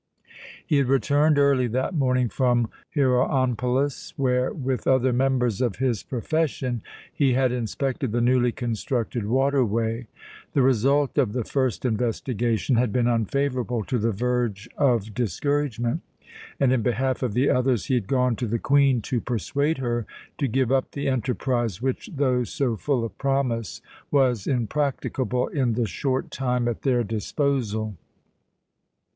He 0.65 0.77
had 0.77 0.87
returned 0.87 1.37
early 1.37 1.67
that 1.67 1.93
morning 1.93 2.27
from 2.27 2.71
Heroonpolis, 2.95 4.13
where, 4.17 4.51
with 4.51 4.87
other 4.87 5.13
members 5.13 5.61
of 5.61 5.75
his 5.75 6.01
profession, 6.01 6.81
he 7.13 7.33
had 7.33 7.51
inspected 7.51 8.11
the 8.11 8.19
newly 8.19 8.51
constructed 8.51 9.27
waterway. 9.27 10.07
The 10.53 10.63
result 10.63 11.19
of 11.19 11.33
the 11.33 11.43
first 11.43 11.85
investigation 11.85 12.77
had 12.77 12.91
been 12.91 13.05
unfavourable 13.05 13.83
to 13.83 13.99
the 13.99 14.11
verge 14.11 14.67
of 14.75 15.13
discouragement; 15.13 16.01
and, 16.59 16.73
in 16.73 16.81
behalf 16.81 17.21
of 17.21 17.35
the 17.35 17.51
others, 17.51 17.85
he 17.85 17.93
had 17.93 18.07
gone 18.07 18.35
to 18.37 18.47
the 18.47 18.57
Queen 18.57 19.03
to 19.03 19.21
persuade 19.21 19.77
her 19.77 20.07
to 20.39 20.47
give 20.47 20.71
up 20.71 20.93
the 20.93 21.09
enterprise 21.09 21.79
which, 21.79 22.09
though 22.15 22.43
so 22.43 22.75
full 22.75 23.05
of 23.05 23.15
promise, 23.19 23.83
was 24.09 24.47
impracticable 24.47 25.47
in 25.49 25.73
the 25.73 25.85
short 25.85 26.31
time 26.31 26.67
at 26.67 26.81
their 26.81 27.03
disposal. 27.03 27.95